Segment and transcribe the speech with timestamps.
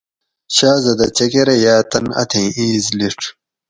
[0.55, 3.19] شازدہ چکرہ یاۤ تن اتھیں اِیس لِڄ